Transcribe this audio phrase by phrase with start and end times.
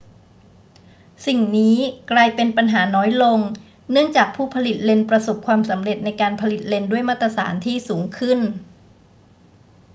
[1.25, 1.75] สิ่งนี้
[2.11, 3.39] กลายเป็นปัญหาน้อยลง
[3.91, 8.39] เนื่องจากผู้ผลิตเลนส์ประสบความสำเร็จในการผลิตเลนส์ด้วยมาตรฐานที่สูงขึ้น